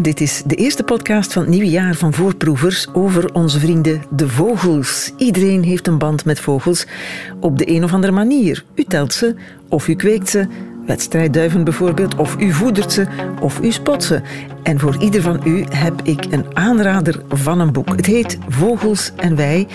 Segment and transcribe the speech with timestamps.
[0.00, 4.28] Dit is de eerste podcast van het nieuwe jaar van Voorproevers over onze vrienden de
[4.28, 5.12] vogels.
[5.16, 6.86] Iedereen heeft een band met vogels
[7.40, 8.64] op de een of andere manier.
[8.74, 9.34] U telt ze,
[9.68, 10.46] of u kweekt ze,
[10.86, 13.06] wedstrijdduiven bijvoorbeeld, of u voedert ze,
[13.40, 14.20] of u spot ze.
[14.62, 17.96] En voor ieder van u heb ik een aanrader van een boek.
[17.96, 19.66] Het heet Vogels en Wij.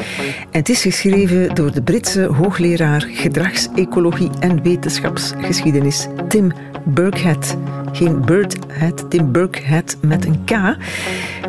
[0.52, 6.52] En het is geschreven door de Britse hoogleraar gedragsecologie en wetenschapsgeschiedenis Tim
[6.85, 7.58] Burkhead.
[7.91, 10.52] Geen Birdhead, Tim Burkhead met een K.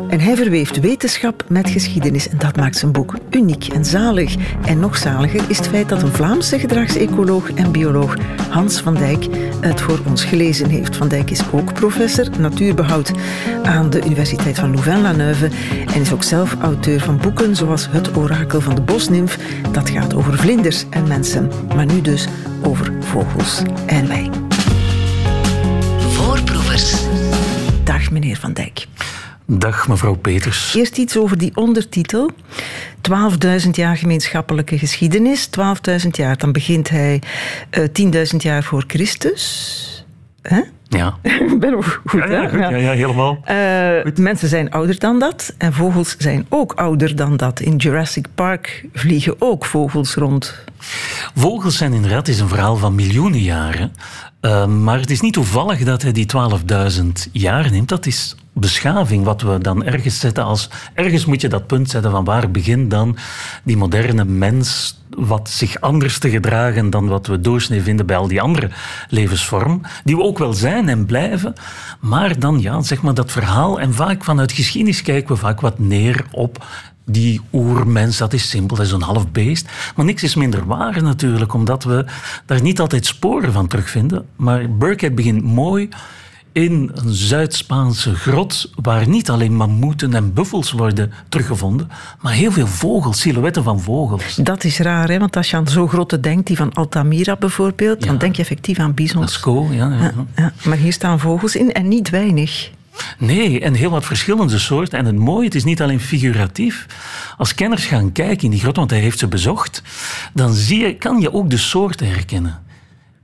[0.09, 4.35] En hij verweeft wetenschap met geschiedenis en dat maakt zijn boek uniek en zalig.
[4.65, 8.15] En nog zaliger is het feit dat een Vlaamse gedragsecoloog en bioloog,
[8.49, 9.27] Hans van Dijk,
[9.59, 10.95] het voor ons gelezen heeft.
[10.95, 13.11] Van Dijk is ook professor natuurbehoud
[13.63, 15.49] aan de Universiteit van Louvain-la-Neuve
[15.93, 19.37] en is ook zelf auteur van boeken zoals Het orakel van de bosnimf,
[19.71, 22.27] dat gaat over vlinders en mensen, maar nu dus
[22.61, 24.52] over vogels en wij.
[28.43, 28.87] Van Dijk.
[29.45, 30.75] Dag mevrouw Peters.
[30.75, 32.31] Eerst iets over die ondertitel.
[33.63, 35.49] 12.000 jaar gemeenschappelijke geschiedenis.
[36.03, 37.21] 12.000 jaar, dan begint hij
[37.71, 40.05] uh, 10.000 jaar voor Christus.
[40.41, 40.61] Hè?
[40.87, 41.17] Ja.
[41.21, 42.49] Ik ben ook goed, ja, ja, hè?
[42.49, 43.43] goed, ja, ja, helemaal.
[43.49, 47.59] Uh, mensen zijn ouder dan dat en vogels zijn ook ouder dan dat.
[47.59, 50.63] In Jurassic Park vliegen ook vogels rond.
[51.35, 53.93] Vogels zijn inderdaad is een verhaal van miljoenen jaren.
[54.45, 56.27] Uh, maar het is niet toevallig dat hij die
[57.01, 57.89] 12.000 jaar neemt.
[57.89, 60.69] Dat is beschaving, wat we dan ergens zetten als...
[60.93, 63.17] Ergens moet je dat punt zetten van waar begint dan
[63.63, 68.27] die moderne mens wat zich anders te gedragen dan wat we doorsnee vinden bij al
[68.27, 68.69] die andere
[69.09, 71.53] levensvormen, die we ook wel zijn en blijven,
[71.99, 75.79] maar dan ja, zeg maar dat verhaal en vaak vanuit geschiedenis kijken we vaak wat
[75.79, 76.65] neer op
[77.05, 79.67] die oermens, dat is simpel, dat is een half beest.
[79.95, 82.05] Maar niks is minder waar natuurlijk, omdat we
[82.45, 84.25] daar niet altijd sporen van terugvinden.
[84.35, 85.89] Maar Burkhead begint mooi
[86.53, 91.89] in een Zuid-Spaanse grot waar niet alleen mammoeten en buffels worden teruggevonden,
[92.21, 94.35] maar heel veel vogels, silhouetten van vogels.
[94.35, 95.19] Dat is raar, hè?
[95.19, 98.07] want als je aan zo'n grotten denkt, die van Altamira bijvoorbeeld, ja.
[98.07, 99.25] dan denk je effectief aan bizons.
[99.25, 99.91] Lascaux, ja.
[99.91, 100.53] ja, ja.
[100.63, 102.71] Maar hier staan vogels in en niet weinig.
[103.17, 104.99] Nee, en heel wat verschillende soorten.
[104.99, 106.85] En het mooie, het is niet alleen figuratief.
[107.37, 109.81] Als kenners gaan kijken in die grot, want hij heeft ze bezocht,
[110.33, 112.61] dan zie je, kan je ook de soorten herkennen.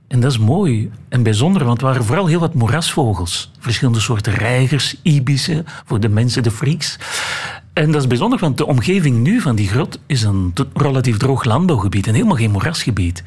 [0.08, 3.50] En dat is mooi en bijzonder, want er waren vooral heel wat moerasvogels.
[3.58, 6.98] Verschillende soorten reigers, ibissen, voor de mensen de freaks.
[7.72, 11.44] En dat is bijzonder, want de omgeving nu van die grot is een relatief droog
[11.44, 13.24] landbouwgebied en helemaal geen moerasgebied.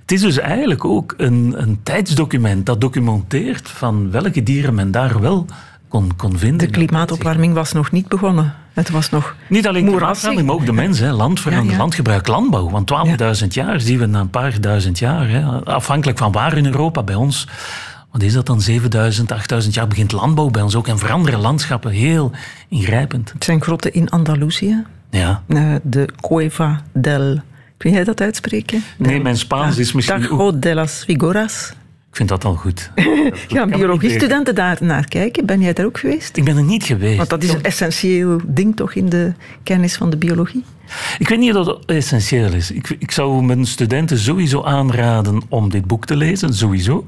[0.00, 5.20] Het is dus eigenlijk ook een, een tijdsdocument dat documenteert van welke dieren men daar
[5.20, 5.46] wel
[5.94, 6.58] kon, kon vinden.
[6.58, 8.54] De klimaatopwarming was nog niet begonnen.
[8.72, 10.98] Het was nog Niet alleen klimaatverandering, maar ook de mens.
[10.98, 11.12] Hè.
[11.12, 11.82] Landverandering, ja, ja.
[11.82, 12.70] landgebruik, landbouw.
[12.70, 12.92] Want
[13.42, 13.62] 12.000 ja.
[13.64, 15.28] jaar zien we na een paar duizend jaar.
[15.28, 15.64] Hè.
[15.64, 17.48] Afhankelijk van waar in Europa, bij ons...
[18.10, 18.60] Wat is dat dan?
[18.60, 20.88] 7000, 8000 jaar begint landbouw bij ons ook.
[20.88, 22.30] En veranderen landschappen heel
[22.68, 23.32] ingrijpend.
[23.32, 24.84] Het zijn grotten in Andalusië.
[25.10, 25.42] Ja.
[25.82, 27.40] De Cueva del...
[27.76, 28.82] Kun jij dat uitspreken?
[28.96, 30.20] Nee, mijn Spaans is misschien...
[30.20, 31.72] Tajo de las Figuras.
[32.14, 32.90] Ik vind dat al goed.
[33.48, 35.46] Gaan biologiestudenten daar naar kijken?
[35.46, 36.36] Ben jij daar ook geweest?
[36.36, 37.16] Ik ben er niet geweest.
[37.16, 39.32] Want dat is een essentieel ding toch in de
[39.62, 40.64] kennis van de biologie?
[41.18, 42.70] Ik weet niet of dat essentieel is.
[42.70, 47.06] Ik, ik zou mijn studenten sowieso aanraden om dit boek te lezen, sowieso.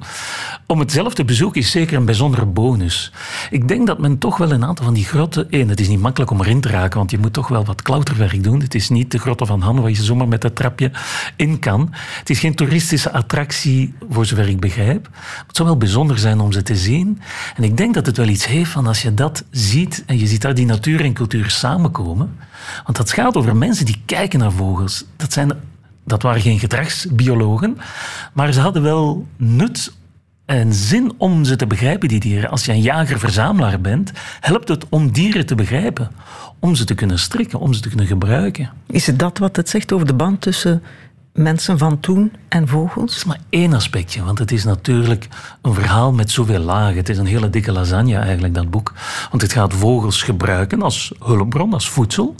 [0.67, 3.13] Om het zelf te bezoeken is zeker een bijzondere bonus.
[3.51, 5.51] Ik denk dat men toch wel een aantal van die grotten...
[5.51, 7.83] Één, het is niet makkelijk om erin te raken, want je moet toch wel wat
[7.83, 8.61] klauterwerk doen.
[8.61, 10.91] Het is niet de grotten van Han waar je zomaar met dat trapje
[11.37, 11.89] in kan.
[12.19, 15.09] Het is geen toeristische attractie, voor zover ik begrijp.
[15.47, 17.21] Het zou wel bijzonder zijn om ze te zien.
[17.57, 20.27] En ik denk dat het wel iets heeft van als je dat ziet en je
[20.27, 22.37] ziet daar die natuur en cultuur samenkomen...
[22.85, 25.05] Want dat gaat over mensen die kijken naar vogels.
[25.17, 25.53] Dat, zijn,
[26.05, 27.79] dat waren geen gedragsbiologen,
[28.33, 29.93] maar ze hadden wel nut
[30.47, 32.51] en zin om ze te begrijpen, die dieren.
[32.51, 36.11] Als je een jager-verzamelaar bent, helpt het om dieren te begrijpen.
[36.59, 38.71] Om ze te kunnen strikken, om ze te kunnen gebruiken.
[38.87, 40.83] Is het dat wat het zegt over de band tussen
[41.37, 43.07] mensen van toen en vogels?
[43.07, 45.29] Dat is maar één aspectje, want het is natuurlijk
[45.63, 46.97] een verhaal met zoveel lagen.
[46.97, 48.93] Het is een hele dikke lasagne eigenlijk, dat boek.
[49.31, 52.35] Want het gaat vogels gebruiken als hulpbron, als voedsel,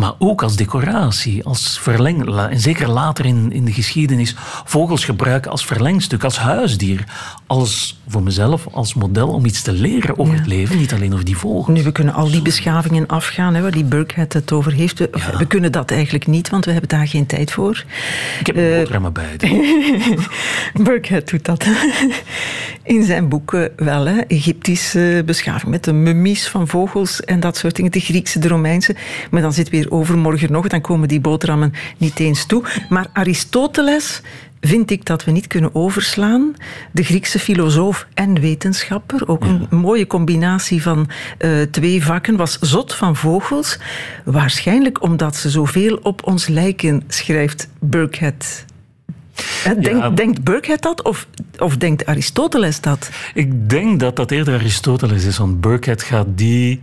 [0.00, 2.38] maar ook als decoratie, als verleng...
[2.50, 7.04] En zeker later in, in de geschiedenis, vogels gebruiken als verlengstuk, als huisdier.
[7.46, 10.38] Als, voor mezelf, als model om iets te leren over ja.
[10.38, 11.78] het leven, niet alleen over die vogels.
[11.78, 14.98] Nu, we kunnen al die beschavingen afgaan, hè, waar die Burkhead het over heeft.
[14.98, 15.38] We, ja.
[15.38, 17.84] we kunnen dat eigenlijk niet, want we hebben daar geen tijd voor.
[18.40, 19.36] Ik heb een boterhammen bij.
[20.84, 21.66] Burkhead doet dat
[22.82, 24.06] in zijn boeken wel.
[24.06, 24.18] Hè.
[24.18, 27.92] Egyptische beschaving met de mummies van vogels en dat soort dingen.
[27.92, 28.96] De Griekse, de Romeinse.
[29.30, 30.68] Maar dan zit weer overmorgen nog.
[30.68, 32.62] Dan komen die boterhammen niet eens toe.
[32.88, 34.22] Maar Aristoteles
[34.60, 36.54] vind ik dat we niet kunnen overslaan.
[36.92, 41.08] De Griekse filosoof en wetenschapper, ook een mooie combinatie van
[41.38, 43.78] uh, twee vakken, was zot van vogels.
[44.24, 48.64] Waarschijnlijk omdat ze zoveel op ons lijken, schrijft Burkhead.
[49.64, 50.10] Denkt, ja.
[50.10, 51.26] denkt Burkhead dat of,
[51.58, 53.10] of denkt Aristoteles dat?
[53.34, 56.80] Ik denk dat dat eerder Aristoteles is, want Burkhead gaat die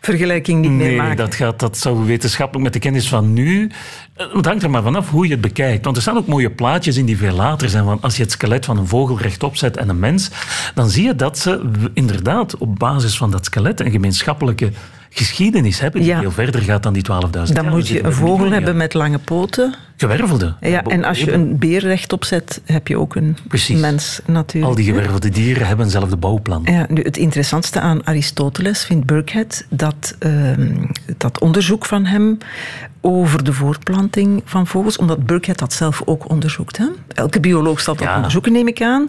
[0.00, 1.16] vergelijking niet nee, meer maken.
[1.16, 3.70] Dat, gaat, dat zou wetenschappelijk met de kennis van nu.
[4.14, 5.84] Eh, het hangt er maar vanaf hoe je het bekijkt.
[5.84, 7.84] Want er staan ook mooie plaatjes in die veel later zijn.
[7.84, 10.30] Want als je het skelet van een vogel rechtop zet en een mens,
[10.74, 14.72] dan zie je dat ze inderdaad op basis van dat skelet een gemeenschappelijke
[15.10, 17.54] geschiedenis hebben die veel verder gaat dan die 12.000 jaar.
[17.54, 19.74] Dan moet je een vogel hebben met lange poten.
[19.96, 20.54] Gewervelde.
[20.60, 23.36] Ja, en als je een beer rechtop zet, heb je ook een
[23.68, 24.64] mens natuurlijk.
[24.64, 26.62] Al die gewervelde dieren hebben eenzelfde bouwplan.
[26.64, 30.32] Ja, nu, het interessantste aan Aristoteles vindt Burkhead dat uh,
[31.16, 32.38] dat onderzoek van hem
[33.00, 36.76] over de voortplanting van vogels, omdat Burkhead dat zelf ook onderzoekt.
[36.76, 36.86] Hè?
[37.14, 39.08] Elke bioloog zal dat onderzoeken, neem ik aan.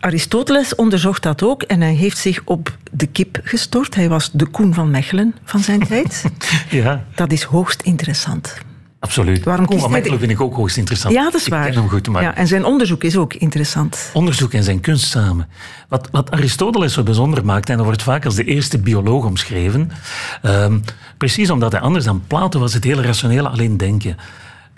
[0.00, 3.94] Aristoteles onderzocht dat ook en hij heeft zich op de kip gestort.
[3.94, 6.24] Hij was de Koen van Mechelen van zijn tijd.
[6.70, 7.04] ja.
[7.14, 8.56] Dat is hoogst interessant.
[9.04, 9.44] Absoluut.
[9.44, 11.14] Waarom Koen van Mechelen vind ik ook hoogst interessant.
[11.14, 11.66] Ja, dat is waar.
[11.66, 12.22] Ik ken hem goed, maar...
[12.22, 14.10] ja, en zijn onderzoek is ook interessant.
[14.12, 15.48] Onderzoek en zijn kunst samen.
[15.88, 19.90] Wat, wat Aristoteles zo bijzonder maakt, en dat wordt vaak als de eerste bioloog omschreven,
[20.42, 20.82] um,
[21.18, 24.16] precies omdat hij anders dan Plato was, het hele rationele alleen denken.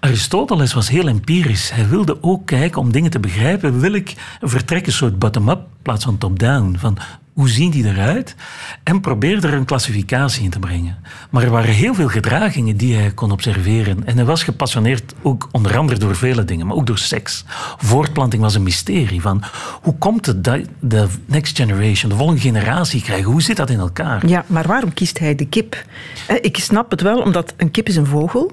[0.00, 1.70] Aristoteles was heel empirisch.
[1.70, 3.80] Hij wilde ook kijken om dingen te begrijpen.
[3.80, 6.76] Wil ik vertrekken, een soort bottom-up in plaats van top-down?
[6.78, 6.98] Van
[7.36, 8.34] hoe zien die eruit?
[8.82, 10.98] En probeerde er een klassificatie in te brengen.
[11.30, 14.06] Maar er waren heel veel gedragingen die hij kon observeren.
[14.06, 17.44] En hij was gepassioneerd ook onder andere door vele dingen, maar ook door seks.
[17.76, 19.20] Voortplanting was een mysterie.
[19.20, 19.42] Van
[19.82, 23.30] hoe komt het dat de next generation, de volgende generatie krijgen?
[23.30, 24.26] Hoe zit dat in elkaar?
[24.26, 25.84] Ja, maar waarom kiest hij de kip?
[26.26, 28.52] Eh, ik snap het wel, omdat een kip is een vogel.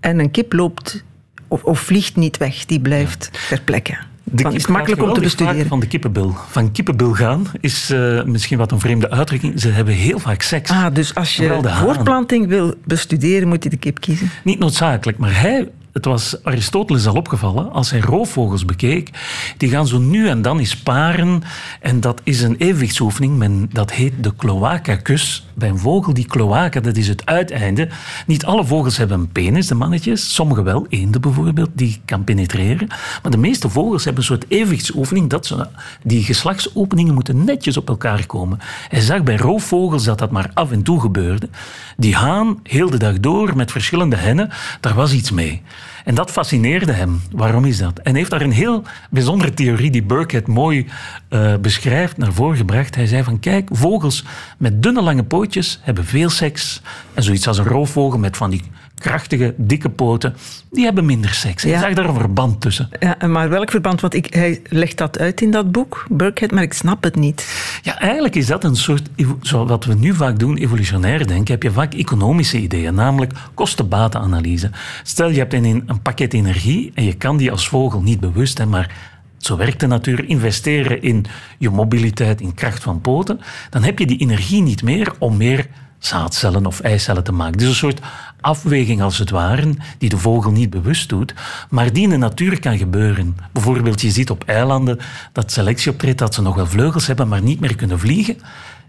[0.00, 1.04] En een kip loopt
[1.48, 3.96] of, of vliegt niet weg, die blijft ter plekke.
[4.24, 5.66] De is makkelijk om te bestuderen.
[5.66, 6.34] Van de kippenbil.
[6.50, 9.60] Van kippenbil gaan is uh, misschien wat een vreemde uitdrukking.
[9.60, 10.70] Ze hebben heel vaak seks.
[10.70, 14.30] Ah, dus als je voortplanting wil bestuderen, moet je de kip kiezen?
[14.44, 19.10] Niet noodzakelijk, maar hij het was Aristoteles al opgevallen, als hij roofvogels bekeek,
[19.56, 21.42] die gaan zo nu en dan eens paren.
[21.80, 25.46] En dat is een evenwichtsoefening, men, dat heet de cloaca-kus.
[25.54, 27.88] Bij een vogel, die cloaca, dat is het uiteinde.
[28.26, 30.34] Niet alle vogels hebben een penis, de mannetjes.
[30.34, 32.88] Sommige wel, eenden bijvoorbeeld, die kan penetreren.
[33.22, 35.56] Maar de meeste vogels hebben een soort evenwichtsoefening, dat
[36.02, 38.58] die geslachtsopeningen moeten netjes op elkaar komen.
[38.88, 41.48] Hij zag bij roofvogels dat dat maar af en toe gebeurde.
[41.96, 44.50] Die haan, heel de dag door, met verschillende hennen,
[44.80, 45.62] daar was iets mee.
[46.04, 47.22] En dat fascineerde hem.
[47.30, 47.98] Waarom is dat?
[47.98, 50.86] En hij heeft daar een heel bijzondere theorie die Burkhead mooi
[51.30, 52.94] uh, beschrijft naar voren gebracht.
[52.94, 54.24] Hij zei van kijk, vogels
[54.58, 56.82] met dunne lange pootjes hebben veel seks.
[57.14, 58.62] En zoiets als een roofvogel met van die
[59.04, 60.34] krachtige, dikke poten,
[60.70, 61.62] die hebben minder seks.
[61.62, 61.74] Ja.
[61.74, 62.88] Ik zag daar een verband tussen.
[63.00, 64.00] Ja, maar welk verband?
[64.00, 67.46] Want ik, hij legt dat uit in dat boek, Burkhead, maar ik snap het niet.
[67.82, 69.08] Ja, eigenlijk is dat een soort,
[69.40, 74.70] zoals wat we nu vaak doen, evolutionair denken, heb je vaak economische ideeën, namelijk kosten-batenanalyse.
[75.02, 78.58] Stel, je hebt een, een pakket energie en je kan die als vogel niet bewust,
[78.58, 78.94] hè, maar
[79.38, 81.24] zo werkt de natuur, investeren in
[81.58, 83.40] je mobiliteit, in kracht van poten,
[83.70, 85.66] dan heb je die energie niet meer om meer
[86.04, 87.58] zaadcellen of eicellen te maken.
[87.58, 88.00] Dus een soort
[88.44, 91.34] afweging als het ware, die de vogel niet bewust doet,
[91.70, 93.36] maar die in de natuur kan gebeuren.
[93.52, 94.98] Bijvoorbeeld, je ziet op eilanden
[95.32, 98.36] dat selectie optreedt, dat ze nog wel vleugels hebben, maar niet meer kunnen vliegen.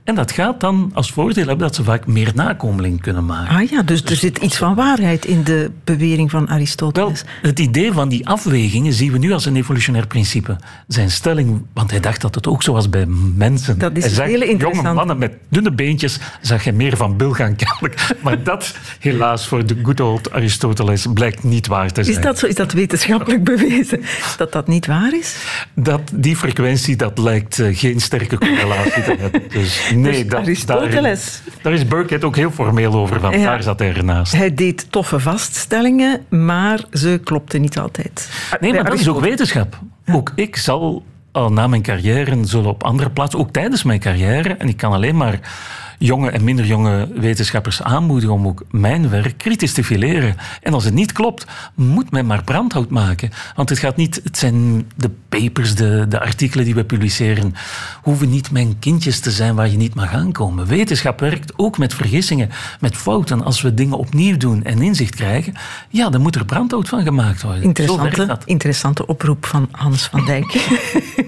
[0.06, 3.56] En dat gaat dan als voordeel hebben dat ze vaak meer nakomelingen kunnen maken.
[3.56, 7.22] Ah ja, dus, er zit iets van waarheid in de bewering van Aristoteles.
[7.22, 10.56] Wel, het idee van die afwegingen zien we nu als een evolutionair principe.
[10.88, 13.80] Zijn stelling, want hij dacht dat het ook zo was bij mensen.
[13.80, 14.84] Dat is hij zag, hele interessant.
[14.84, 18.16] Jonge mannen met dunne beentjes zag je meer van Bill gaan kennelijk.
[18.22, 22.16] Maar dat, helaas, voor de good old Aristoteles blijkt niet waar te zijn.
[22.16, 22.46] Is dat zo?
[22.46, 24.02] Is dat wetenschappelijk bewezen?
[24.38, 25.36] Dat dat niet waar is?
[25.74, 29.44] Dat die frequentie, dat lijkt uh, geen sterke correlatie te hebben.
[29.56, 31.42] Dus Nee, dus dat, Aristoteles.
[31.46, 34.36] Daar, daar, is Burkhead ook heel formeel over, want daar zat hij ernaast.
[34.36, 38.30] Hij deed toffe vaststellingen, maar ze klopten niet altijd.
[38.60, 39.80] Nee, maar dat is ook wetenschap.
[40.12, 44.54] Ook ik zal al na mijn carrière zullen op andere plaatsen, ook tijdens mijn carrière,
[44.54, 45.40] en ik kan alleen maar
[45.98, 50.36] jonge en minder jonge wetenschappers aanmoedigen om ook mijn werk kritisch te fileren.
[50.62, 53.30] En als het niet klopt, moet men maar brandhout maken.
[53.56, 57.54] Want het gaat niet, het zijn de papers, de, de artikelen die we publiceren,
[58.02, 60.68] hoeven niet mijn kindjes te zijn waar je niet mag aankomen.
[60.68, 62.50] Wetenschap werkt ook met vergissingen,
[62.80, 63.44] met fouten.
[63.44, 65.54] Als we dingen opnieuw doen en inzicht krijgen,
[65.90, 67.64] ja, dan moet er brandhout van gemaakt worden.
[67.64, 70.68] Interessante, interessante oproep van Hans van Dijk.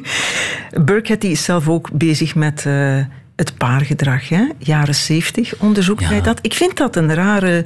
[0.85, 2.65] Burkhead is zelf ook bezig met.
[2.67, 3.05] Uh,
[3.37, 4.29] het paargedrag.
[4.29, 4.43] Hè?
[4.57, 6.07] Jaren 70 onderzoekt Ja.
[6.07, 6.39] hij dat.
[6.41, 7.65] Ik vind dat een rare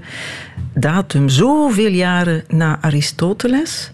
[0.74, 1.30] datum.
[1.30, 3.92] Zoveel jaren na Aristoteles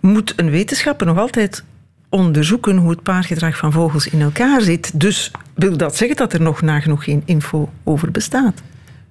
[0.00, 1.64] moet een wetenschapper nog altijd
[2.08, 5.00] onderzoeken hoe het paargedrag van vogels in elkaar zit.
[5.00, 8.62] Dus wil dat zeggen dat er nog nagenoeg geen info over bestaat?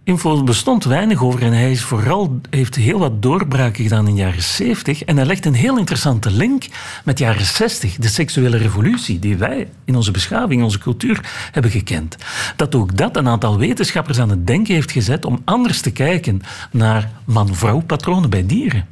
[0.09, 4.21] Info bestond weinig over en hij is vooral, heeft heel wat doorbraken gedaan in de
[4.21, 5.03] jaren 70.
[5.03, 6.65] En hij legt een heel interessante link
[7.03, 11.49] met de jaren 60, de seksuele revolutie die wij in onze beschaving, in onze cultuur
[11.51, 12.17] hebben gekend.
[12.55, 16.41] Dat ook dat een aantal wetenschappers aan het denken heeft gezet om anders te kijken
[16.71, 18.87] naar man-vrouw patronen bij dieren.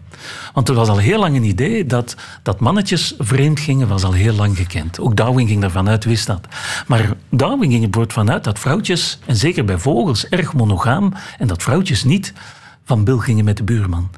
[0.54, 4.14] Want er was al heel lang een idee dat, dat mannetjes vreemd gingen, was al
[4.14, 5.00] heel lang gekend.
[5.00, 6.48] Ook Darwin ging ervan uit, wist dat.
[6.88, 11.64] Maar Darwin ging er vanuit dat vrouwtjes, en zeker bij vogels, erg monogaam, en dat
[11.64, 12.34] vrouwtjes niet
[12.88, 14.10] van bil gingen met de buurman.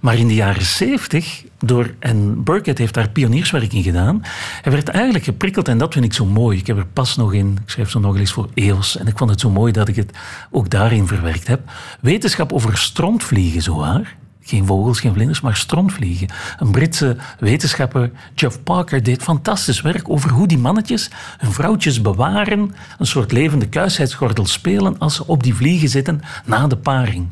[0.00, 4.22] Maar in de jaren zeventig, door, en Burkett heeft daar pionierswerk in gedaan,
[4.62, 6.58] hij werd eigenlijk geprikkeld, en dat vind ik zo mooi.
[6.58, 9.18] Ik heb er pas nog in, ik schrijf zo nog eens voor EOS, en ik
[9.18, 10.10] vond het zo mooi dat ik het
[10.50, 11.70] ook daarin verwerkt heb.
[12.00, 14.16] Wetenschap over strontvliegen, zowaar.
[14.44, 16.28] Geen vogels, geen vlinders, maar strontvliegen.
[16.58, 22.74] Een Britse wetenschapper, Geoff Parker, deed fantastisch werk over hoe die mannetjes hun vrouwtjes bewaren,
[22.98, 27.28] een soort levende kuisheidsgordel spelen als ze op die vliegen zitten na de paring.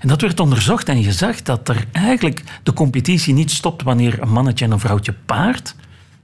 [0.00, 4.22] En dat werd onderzocht en je zag dat er eigenlijk de competitie niet stopt wanneer
[4.22, 5.74] een mannetje en een vrouwtje paart.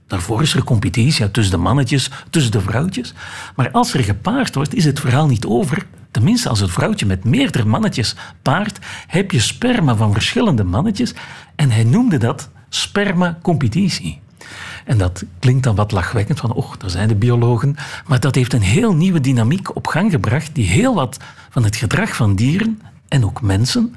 [0.07, 3.13] Daarvoor is er competitie tussen de mannetjes, tussen de vrouwtjes.
[3.55, 5.85] Maar als er gepaard wordt, is het verhaal niet over.
[6.11, 11.13] Tenminste, als het vrouwtje met meerdere mannetjes paart, heb je sperma van verschillende mannetjes.
[11.55, 14.19] En hij noemde dat sperma-competitie.
[14.85, 17.75] En dat klinkt dan wat lachwekkend, van och, daar zijn de biologen.
[18.07, 21.17] Maar dat heeft een heel nieuwe dynamiek op gang gebracht, die heel wat
[21.49, 23.95] van het gedrag van dieren en ook mensen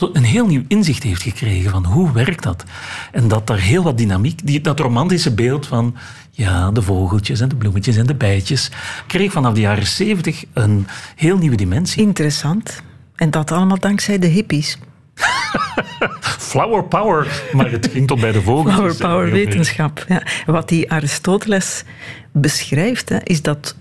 [0.00, 2.64] een heel nieuw inzicht heeft gekregen van hoe werkt dat.
[3.12, 5.96] En dat daar heel wat dynamiek, die, dat romantische beeld van
[6.30, 8.70] ja, de vogeltjes en de bloemetjes en de bijtjes,
[9.06, 12.02] kreeg vanaf de jaren zeventig een heel nieuwe dimensie.
[12.02, 12.82] Interessant.
[13.16, 14.78] En dat allemaal dankzij de hippies.
[16.50, 18.98] Flower power, maar het ging tot bij de vogels.
[18.98, 20.04] Eh, power wetenschap.
[20.08, 20.22] Ja.
[20.46, 21.84] Wat die Aristoteles
[22.32, 23.76] beschrijft, hè, is dat,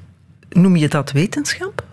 [0.50, 1.84] noem je dat wetenschap?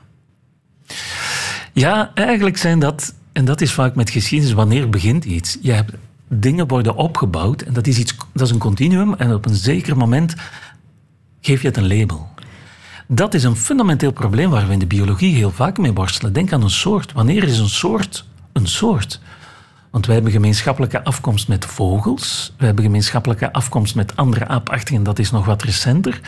[1.73, 5.59] Ja, eigenlijk zijn dat, en dat is vaak met geschiedenis, wanneer begint iets?
[5.61, 5.93] Je hebt,
[6.29, 9.97] dingen worden opgebouwd en dat is, iets, dat is een continuum en op een zeker
[9.97, 10.35] moment
[11.41, 12.29] geef je het een label.
[13.07, 16.33] Dat is een fundamenteel probleem waar we in de biologie heel vaak mee worstelen.
[16.33, 17.13] Denk aan een soort.
[17.13, 19.21] Wanneer is een soort een soort?
[19.91, 22.53] Want wij hebben gemeenschappelijke afkomst met vogels.
[22.59, 25.03] We hebben gemeenschappelijke afkomst met andere aapachtigen.
[25.03, 26.21] Dat is nog wat recenter.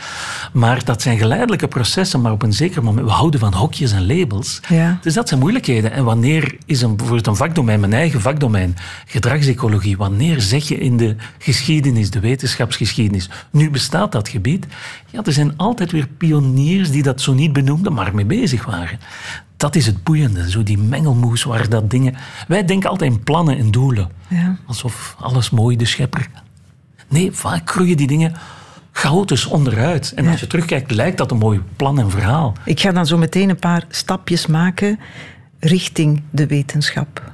[0.53, 2.21] Maar dat zijn geleidelijke processen.
[2.21, 3.07] Maar op een zeker moment...
[3.07, 4.59] We houden van hokjes en labels.
[4.67, 4.97] Ja.
[5.01, 5.91] Dus dat zijn moeilijkheden.
[5.91, 8.75] En wanneer is een, bijvoorbeeld een vakdomein, mijn eigen vakdomein,
[9.05, 14.65] gedragsecologie, wanneer zeg je in de geschiedenis, de wetenschapsgeschiedenis, nu bestaat dat gebied?
[15.09, 18.99] Ja, er zijn altijd weer pioniers die dat zo niet benoemden, maar mee bezig waren.
[19.59, 22.15] Dat is het boeiende, zo die mengelmoes waar dat dingen...
[22.47, 24.09] Wij denken altijd in plannen en doelen.
[24.27, 24.57] Ja.
[24.65, 26.27] Alsof alles mooi, de schepper.
[27.07, 28.33] Nee, vaak groeien die dingen
[28.91, 30.13] chaotisch onderuit.
[30.15, 32.53] En als je terugkijkt, lijkt dat een mooi plan en verhaal.
[32.65, 34.99] Ik ga dan zo meteen een paar stapjes maken
[35.59, 37.31] richting de wetenschap.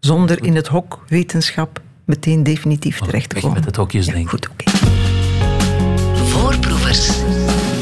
[0.00, 3.58] Zonder in het hok wetenschap meteen definitief terecht te weg komen.
[3.58, 4.22] met het hokjes Ja.
[4.24, 4.70] Goed, oké.
[6.14, 7.22] Voorproevers.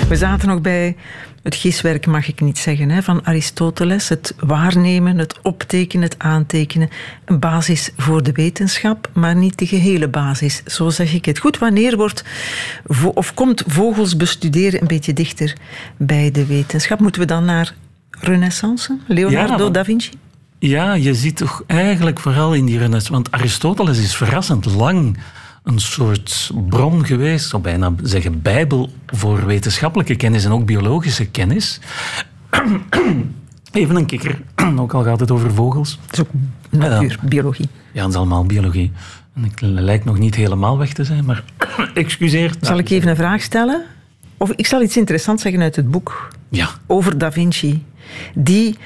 [0.08, 0.96] We zaten nog bij
[1.42, 4.08] het giswerk, mag ik niet zeggen, hè, van Aristoteles.
[4.08, 6.88] Het waarnemen, het optekenen, het aantekenen.
[7.24, 10.62] Een basis voor de wetenschap, maar niet de gehele basis.
[10.66, 11.38] Zo zeg ik het.
[11.38, 12.24] Goed, wanneer wordt
[13.14, 15.56] of komt vogels bestuderen een beetje dichter
[15.96, 17.00] bij de wetenschap?
[17.00, 17.74] Moeten we dan naar
[18.10, 18.98] Renaissance?
[19.06, 20.10] Leonardo Ja, want- da Vinci?
[20.58, 23.12] Ja, je ziet toch eigenlijk vooral in die renaissance...
[23.12, 25.16] Want Aristoteles is verrassend lang
[25.62, 31.80] een soort bron geweest, zou bijna zeggen bijbel voor wetenschappelijke kennis en ook biologische kennis.
[33.72, 34.42] Even een kikker,
[34.78, 35.98] ook al gaat het over vogels.
[36.06, 36.30] Dat is ook
[36.70, 37.68] natuur, biologie.
[37.92, 38.92] Ja, het is allemaal biologie.
[39.44, 41.44] Ik lijk nog niet helemaal weg te zijn, maar
[41.94, 42.54] excuseer.
[42.60, 43.82] Zal ik even een vraag stellen?
[44.36, 46.28] Of ik zal iets interessants zeggen uit het boek.
[46.48, 47.84] Ja, over Da Vinci,
[48.34, 48.76] die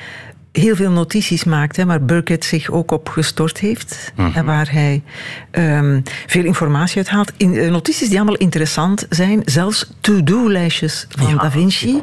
[0.57, 5.03] heel veel notities maakt, hè, waar Burkett zich ook op gestort heeft en waar hij
[5.51, 7.33] ehm, veel informatie uit haalt.
[7.37, 12.01] In, eh, notities die allemaal interessant zijn, zelfs to-do-lijstjes van Ja, Da Vinci,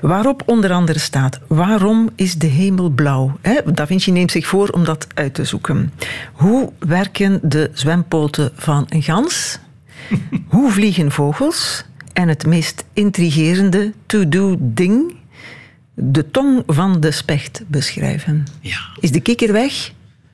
[0.00, 3.38] waarop onder andere staat, waarom is de hemel blauw?
[3.40, 3.54] Hè?
[3.72, 5.92] Da Vinci neemt zich voor om dat uit te zoeken.
[6.32, 9.58] Hoe werken de zwempoten van een gans?
[10.48, 11.84] Hoe vliegen vogels?
[12.12, 15.14] En het meest intrigerende to-do-ding,
[16.00, 18.46] de tong van de specht beschrijven.
[18.60, 18.78] ja.
[19.00, 19.90] Is de kikker weg?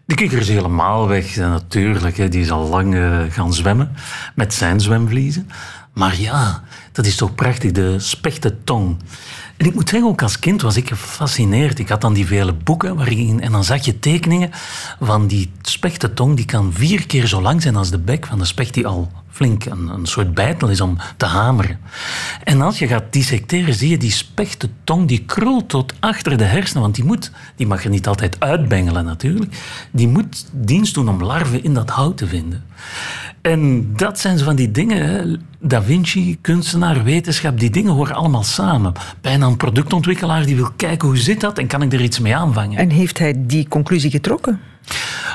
[0.07, 2.17] De kikker is helemaal weg, natuurlijk.
[2.17, 2.29] Hè.
[2.29, 3.91] Die is al lang eh, gaan zwemmen
[4.35, 5.49] met zijn zwemvliezen.
[5.95, 8.97] Maar ja, dat is toch prachtig, de spechtentong.
[9.57, 11.79] En ik moet zeggen, ook als kind was ik gefascineerd.
[11.79, 14.51] Ik had dan die vele boeken waarin, en dan zag je tekeningen
[15.01, 16.37] van die spechtentong.
[16.37, 19.13] Die kan vier keer zo lang zijn als de bek van de specht die al
[19.31, 21.79] flink een, een soort bijtel is om te hameren.
[22.45, 26.83] En als je gaat dissecteren, zie je die spechtentong die krult tot achter de hersenen.
[26.83, 29.57] Want die, moet, die mag je niet altijd uitbengelen natuurlijk.
[29.91, 32.65] Die moet dienst doen om larven in dat hout te vinden.
[33.45, 35.41] En dat zijn zo van die dingen.
[35.61, 38.93] Da Vinci, kunstenaar, wetenschap, die dingen horen allemaal samen.
[39.21, 42.37] Bijna een productontwikkelaar die wil kijken hoe zit dat en kan ik er iets mee
[42.37, 42.79] aanvangen.
[42.79, 44.61] En heeft hij die conclusie getrokken?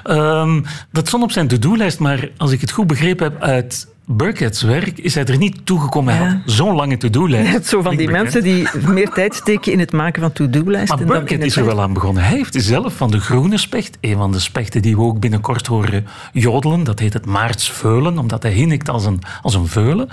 [0.03, 4.61] Um, dat stond op zijn to-do-lijst, maar als ik het goed begrepen heb uit Burkett's
[4.61, 6.17] werk is hij er niet toegekomen.
[6.17, 7.65] Hij had zo'n lange to-do-lijst.
[7.69, 10.97] Zo van die mensen die meer tijd steken in het maken van to-do-lijsten.
[10.97, 12.23] Maar Burkett is er wel aan begonnen.
[12.23, 15.67] Hij heeft zelf van de groene specht, een van de spechten die we ook binnenkort
[15.67, 20.09] horen jodelen, dat heet het maartsveulen, omdat hij hinnikt als een, als een veulen,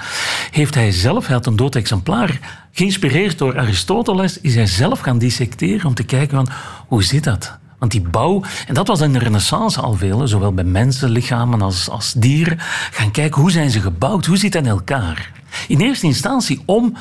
[0.50, 2.38] heeft hij zelf, hij had een dood exemplaar,
[2.72, 6.48] geïnspireerd door Aristoteles, is hij zelf gaan dissecteren om te kijken van,
[6.86, 7.58] hoe zit dat?
[7.78, 11.90] Want die bouw, en dat was in de renaissance al veel, zowel bij mensenlichamen als,
[11.90, 12.56] als dieren,
[12.90, 15.32] gaan kijken hoe zijn ze gebouwd, hoe zit het in elkaar.
[15.68, 16.96] In eerste instantie om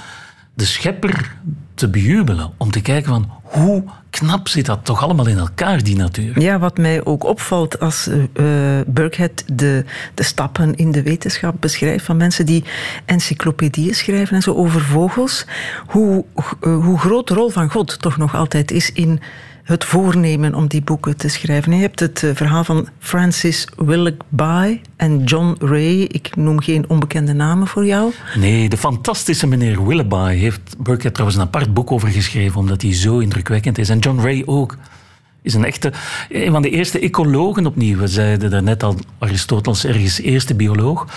[0.53, 1.35] de schepper
[1.73, 5.95] te bejubelen, om te kijken van hoe knap zit dat toch allemaal in elkaar, die
[5.95, 6.41] natuur.
[6.41, 12.05] Ja, wat mij ook opvalt als uh, Burkhead de, de stappen in de wetenschap beschrijft
[12.05, 12.63] van mensen die
[13.05, 15.45] encyclopedieën schrijven en zo over vogels,
[15.87, 19.19] hoe, uh, hoe groot de rol van God toch nog altijd is in
[19.65, 21.73] het voornemen om die boeken te schrijven.
[21.73, 26.01] Je hebt het eh, verhaal van Francis Willoughby en John Ray.
[26.01, 28.11] Ik noem geen onbekende namen voor jou.
[28.35, 32.93] Nee, de fantastische meneer Willoughby heeft Burkett trouwens een apart boek over geschreven, omdat hij
[32.93, 33.89] zo indrukwekkend is.
[33.89, 34.77] En John Ray ook.
[35.41, 35.93] Is een echte,
[36.29, 37.97] een van de eerste ecologen opnieuw.
[37.97, 41.07] We zeiden daarnet al, Aristoteles ergens eerste bioloog.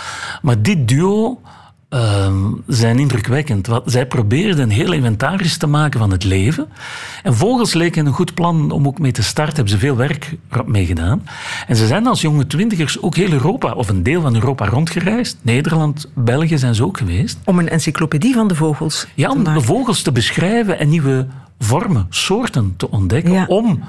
[0.41, 1.41] Maar dit duo
[1.89, 2.35] uh,
[2.67, 3.67] zijn indrukwekkend.
[3.67, 6.67] Wat, zij probeerden een heel inventaris te maken van het leven.
[7.23, 9.55] En vogels leken een goed plan om ook mee te starten.
[9.55, 11.23] Hebben ze veel werk mee gedaan.
[11.67, 15.37] En ze zijn als jonge twintigers ook heel Europa, of een deel van Europa rondgereisd.
[15.41, 17.37] Nederland, België zijn ze ook geweest.
[17.45, 21.27] Om een encyclopedie van de vogels Ja, om de vogels te beschrijven en nieuwe
[21.59, 23.47] vormen, soorten te ontdekken.
[23.47, 23.83] Om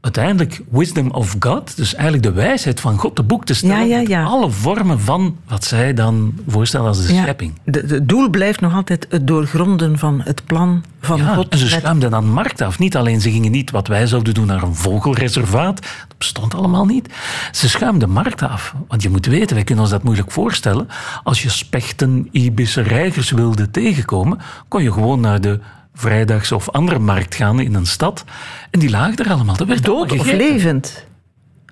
[0.00, 3.88] uiteindelijk wisdom of God, dus eigenlijk de wijsheid van God, te boek te stellen.
[3.88, 4.24] Ja, ja, ja.
[4.24, 7.52] Alle vormen van wat zij dan voorstellen als de schepping.
[7.64, 11.48] Het doel blijft nog altijd het doorgronden van het plan van God.
[11.48, 12.78] En ze schuimden dan markt af.
[12.78, 15.80] Niet alleen, ze gingen niet wat wij zouden doen naar een vogelreservaat.
[16.08, 17.08] Dat bestond allemaal niet.
[17.52, 18.74] Ze schuimden markt af.
[18.88, 20.88] Want je moet weten, wij kunnen ons dat moeilijk voorstellen.
[21.22, 25.60] Als je spechten, ibissen, reigers wilde tegenkomen, kon je gewoon naar de
[25.94, 28.24] vrijdags of andere markt gaan in een stad.
[28.70, 29.56] En die lagen er allemaal.
[29.56, 31.06] Dat werd Dood of levend?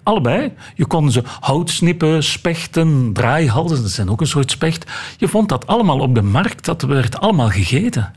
[0.02, 0.52] Allebei.
[0.74, 4.90] Je kon ze hout snippen, spechten, draaihalzen, dat zijn ook een soort specht.
[5.16, 8.12] Je vond dat allemaal op de markt, dat werd allemaal gegeten.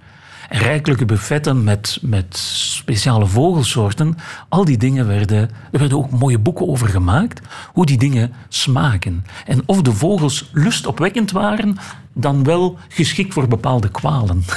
[0.50, 4.18] En rijkelijke buffetten met, met speciale vogelsoorten.
[4.50, 5.50] Al die dingen werden...
[5.72, 7.42] Er werden ook mooie boeken over gemaakt.
[7.74, 9.26] Hoe die dingen smaken.
[9.46, 11.78] En of de vogels lustopwekkend waren,
[12.14, 14.44] dan wel geschikt voor bepaalde kwalen.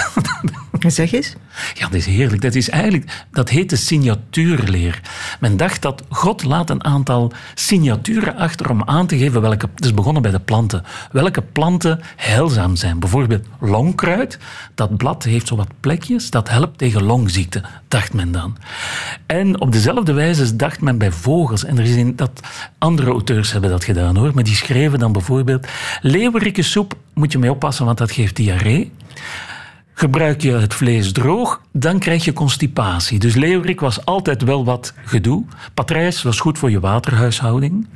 [0.87, 1.35] Zeg eens.
[1.75, 2.43] Ja, dat is heerlijk.
[2.43, 5.01] Dat, is eigenlijk, dat heet de signatuurleer.
[5.41, 9.69] Men dacht dat God laat een aantal signaturen achter om aan te geven welke...
[9.75, 10.83] Het is begonnen bij de planten.
[11.13, 12.99] Welke planten heilzaam zijn.
[12.99, 14.39] Bijvoorbeeld longkruid.
[14.75, 16.31] Dat blad heeft zo wat plekjes.
[16.31, 18.57] Dat helpt tegen longziekte, dacht men dan.
[19.27, 21.65] En op dezelfde wijze dacht men bij vogels.
[21.65, 22.41] En er is in dat...
[22.79, 24.31] Andere auteurs hebben dat gedaan, hoor.
[24.35, 25.67] Maar die schreven dan bijvoorbeeld...
[26.63, 28.93] soep moet je mee oppassen, want dat geeft diarree.
[29.93, 33.19] Gebruik je het vlees droog, dan krijg je constipatie.
[33.19, 35.45] Dus leeuwerik was altijd wel wat gedoe.
[35.75, 37.87] Patrijs was goed voor je waterhuishouding.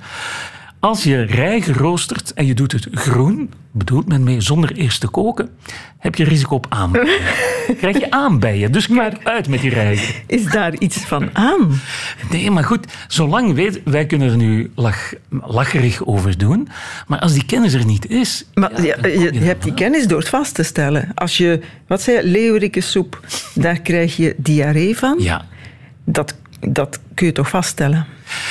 [0.81, 5.09] Als je rij geroosterd en je doet het groen, bedoelt men mee zonder eerst te
[5.09, 5.51] koken,
[5.99, 7.21] heb je risico op aanbijen.
[7.81, 10.01] Krijg je aanbijen, dus maar uit met die rij.
[10.27, 11.81] Is daar iets van aan?
[12.31, 16.69] Nee, maar goed, zolang weet, wij kunnen er nu lach, lacherig over doen,
[17.07, 18.45] maar als die kennis er niet is...
[18.55, 21.11] Maar ja, je, je, hebt die kennis door het vast te stellen.
[21.15, 23.21] Als je, wat zei je, leeuwerike soep,
[23.55, 25.17] daar krijg je diarree van.
[25.19, 25.45] Ja.
[26.05, 28.07] Dat, dat kun je toch vaststellen?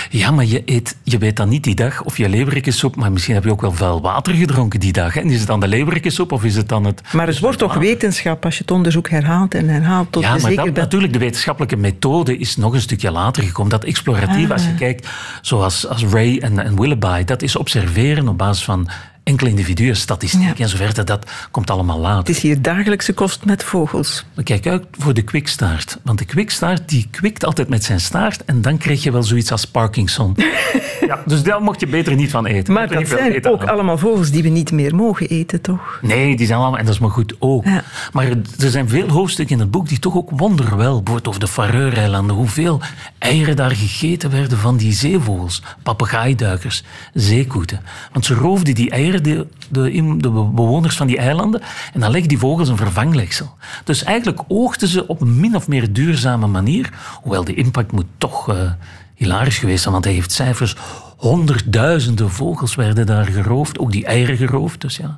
[0.10, 3.34] Ja, maar je, eet, je weet dan niet die dag of je leeuwerikkensoep, maar misschien
[3.34, 5.15] heb je ook wel vuil water gedronken die dag.
[5.15, 7.02] En is het dan de leeuwerikkensoep of is het dan het...
[7.13, 10.39] Maar het wordt toch wetenschap als je het onderzoek herhaalt en herhaalt tot ja, maar
[10.39, 13.72] zeker dat, natuurlijk, de wetenschappelijke methode is nog een stukje later gekomen.
[13.72, 14.78] Dat exploratief, als je Ah.
[14.78, 15.08] kijkt,
[15.41, 18.89] zoals als Ray en, en Willoughby, dat is observeren op basis van
[19.27, 22.17] enkele individuen, statistiek en zo verder, dat komt allemaal later.
[22.17, 24.25] Het is hier dagelijkse kost met vogels.
[24.43, 25.97] Kijk uit voor de kwikstaart.
[26.03, 29.51] Want de kwikstaart die kwikt altijd met zijn staart en dan krijg je wel zoiets
[29.51, 30.35] als Parkinson.
[31.07, 32.73] ja, dus daar mocht je beter niet van eten.
[32.73, 35.99] Maar dat zijn ook allemaal vogels die we niet meer mogen eten, toch?
[36.01, 37.65] Nee, die zijn allemaal, en dat is maar goed ook.
[38.11, 38.25] Maar
[38.59, 42.35] er zijn veel hoofdstukken in het boek die toch ook wonderwel, bijvoorbeeld over de Faroe-eilanden,
[42.35, 42.81] hoeveel
[43.19, 47.81] eieren daar gegeten werden van die zeevogels, papegaaiduikers, zeekoeten.
[48.11, 51.62] Want ze roofden die eieren, de, de, de bewoners van die eilanden,
[51.93, 53.58] en dan legden die vogels een vervanglegsel.
[53.84, 56.89] Dus eigenlijk oogden ze op een min of meer duurzame manier,
[57.21, 58.71] hoewel de impact moet toch uh,
[59.13, 60.75] hilarisch geweest zijn, want hij heeft cijfers.
[61.17, 64.82] Honderdduizenden vogels werden daar geroofd, ook die eieren geroofd.
[64.82, 65.17] Dus ja,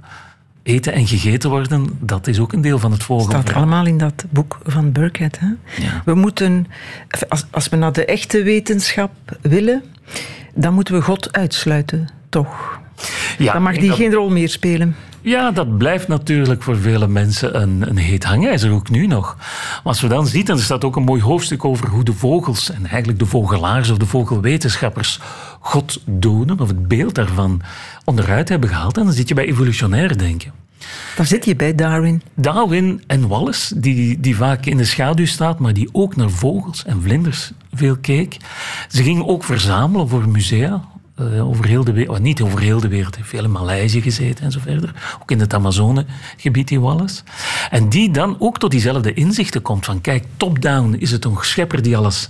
[0.63, 3.41] eten en gegeten worden, dat is ook een deel van het volgende.
[3.41, 5.39] staat allemaal in dat boek van Burkhead.
[5.39, 5.47] Hè?
[5.83, 6.01] Ja.
[6.05, 6.67] We moeten,
[7.29, 9.83] als, als we naar de echte wetenschap willen,
[10.55, 12.78] dan moeten we God uitsluiten, toch?
[13.37, 14.95] Ja, dan mag die geen rol meer spelen.
[15.21, 19.35] Ja, dat blijft natuurlijk voor vele mensen een, een heet hangijzer, ook nu nog.
[19.37, 22.13] Maar als we dan zien, en er staat ook een mooi hoofdstuk over hoe de
[22.13, 25.19] vogels, en eigenlijk de vogelaars of de vogelwetenschappers,
[25.59, 27.61] God doden, of het beeld daarvan,
[28.03, 28.97] onderuit hebben gehaald.
[28.97, 30.51] En dan zit je bij evolutionair denken.
[31.15, 32.21] Daar zit je bij Darwin.
[32.35, 36.85] Darwin en Wallace, die, die vaak in de schaduw staat, maar die ook naar vogels
[36.85, 38.37] en vlinders veel keek.
[38.87, 40.81] Ze gingen ook verzamelen voor musea,
[41.21, 44.51] uh, over heel de wereld, niet over heel de wereld, veel in Maleisië gezeten en
[44.51, 45.17] zo verder.
[45.21, 47.21] Ook in het Amazonegebied, die Wallace.
[47.69, 51.81] En die dan ook tot diezelfde inzichten komt van, kijk, top-down is het een schepper
[51.81, 52.27] die alles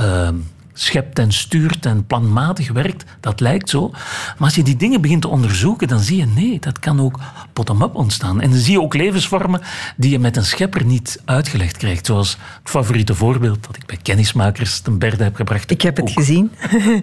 [0.00, 0.28] uh,
[0.74, 3.04] schept en stuurt en planmatig werkt.
[3.20, 3.90] Dat lijkt zo.
[3.90, 7.18] Maar als je die dingen begint te onderzoeken, dan zie je nee, dat kan ook
[7.52, 8.40] bottom-up ontstaan.
[8.40, 9.60] En dan zie je ook levensvormen
[9.96, 12.06] die je met een schepper niet uitgelegd krijgt.
[12.06, 15.70] Zoals het favoriete voorbeeld dat ik bij kennismakers ten berde heb gebracht.
[15.70, 16.50] Ik heb het gezien.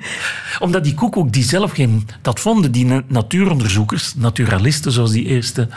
[0.60, 2.08] Omdat die koekoek die zelf geen...
[2.22, 5.68] Dat vonden die natuuronderzoekers, naturalisten zoals die eerste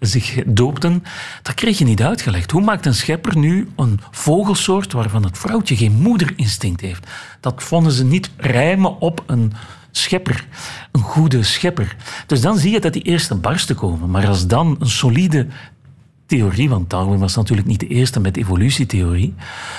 [0.00, 1.04] zich doopten,
[1.42, 2.50] dat kreeg je niet uitgelegd.
[2.50, 7.06] Hoe maakt een schepper nu een vogelsoort waarvan het vrouwtje geen moederinstinct heeft?
[7.40, 9.52] Dat vonden ze niet rijmen op een
[9.90, 10.46] schepper,
[10.92, 11.96] een goede schepper.
[12.26, 14.10] Dus dan zie je dat die eerste barsten komen.
[14.10, 15.46] Maar als dan een solide
[16.26, 19.34] theorie, want Darwin was natuurlijk niet de eerste met evolutietheorie,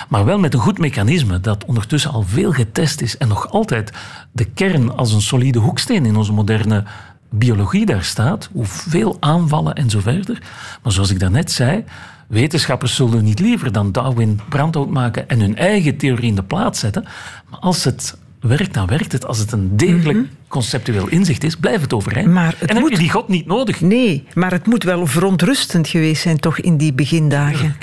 [0.08, 3.92] maar wel met een goed mechanisme dat ondertussen al veel getest is en nog altijd
[4.32, 6.84] de kern als een solide hoeksteen in onze moderne
[7.30, 10.42] biologie daar staat, hoeveel aanvallen en zo verder.
[10.84, 11.84] Maar zoals ik daarnet zei,
[12.28, 16.80] wetenschappers zullen niet liever dan Darwin brandhout maken en hun eigen theorie in de plaats
[16.80, 17.06] zetten.
[17.50, 19.26] Maar als het werkt, dan werkt het.
[19.26, 20.28] Als het een degelijk mhm.
[20.48, 22.28] conceptueel inzicht is, blijft het overeind.
[22.28, 22.90] Maar het en dan moet...
[22.90, 23.82] heb je die God niet nodig.
[23.82, 27.76] Nee, maar het moet wel verontrustend geweest zijn toch in die begindagen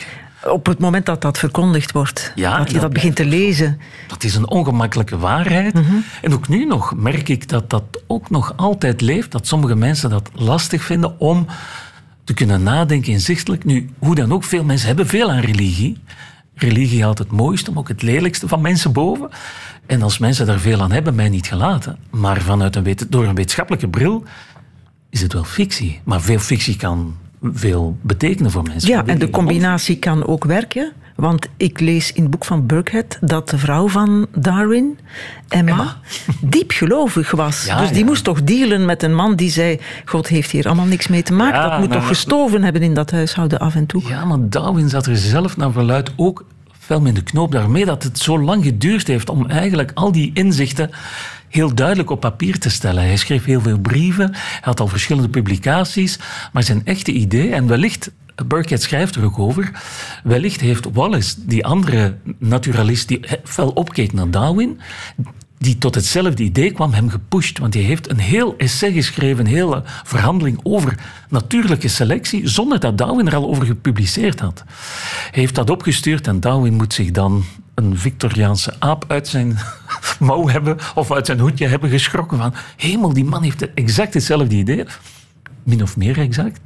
[0.50, 3.80] op het moment dat dat verkondigd wordt, dat je dat, begint te lezen.
[4.08, 5.74] Dat is een ongemakkelijke waarheid.
[5.74, 5.94] Mhm.
[6.22, 10.10] En ook nu nog merk ik dat dat ook nog altijd leeft, dat sommige mensen
[10.10, 11.46] dat lastig vinden om
[12.24, 13.64] te kunnen nadenken inzichtelijk.
[13.64, 15.98] Nu, hoe dan ook, veel mensen hebben veel aan religie.
[16.54, 19.28] Religie haalt het mooiste, maar ook het lelijkste van mensen boven.
[19.86, 21.98] En als mensen daar veel aan hebben, mij niet gelaten.
[22.10, 24.24] Maar vanuit een, door een wetenschappelijke bril
[25.10, 26.00] is het wel fictie.
[26.04, 28.90] Maar veel fictie kan veel betekenen voor mensen.
[28.90, 30.92] Ja, en de combinatie kan ook werken.
[31.16, 34.98] Want ik lees in het boek van Burkhead dat de vrouw van Darwin,
[35.48, 35.96] Emma,
[36.40, 37.68] diepgelovig was.
[37.78, 41.08] dus die moest toch dealen met een man die zei: God heeft hier allemaal niks
[41.08, 41.70] mee te maken.
[41.70, 44.02] dat moet toch gestoven hebben in dat huishouden af en toe.
[44.08, 46.44] Ja, maar Darwin zat er zelf naar verluid ook
[46.86, 50.30] fel in de knoop daarmee dat het zo lang geduurd heeft om eigenlijk al die
[50.34, 50.90] inzichten
[51.56, 53.02] heel duidelijk op papier te stellen.
[53.02, 56.18] Hij schreef heel veel brieven, hij had al verschillende publicaties,
[56.52, 58.10] maar zijn echte idee, en wellicht
[58.46, 59.70] Burkett schrijft er ook over.
[60.24, 64.80] Wellicht heeft Wallace, die andere naturalist die fel opkeek naar Darwin,
[65.58, 67.58] die tot hetzelfde idee kwam, hem gepusht.
[67.58, 70.94] Want hij heeft een heel essay geschreven, een hele verhandeling over
[71.28, 74.64] natuurlijke selectie, zonder dat Darwin er al over gepubliceerd had.
[75.30, 79.58] Hij heeft dat opgestuurd en Darwin moet zich dan een Victoriaanse aap uit zijn
[80.18, 84.54] mouw hebben of uit zijn hoedje hebben geschrokken van hemel, die man heeft exact hetzelfde
[84.54, 84.84] idee.
[85.62, 86.60] Min of meer exact.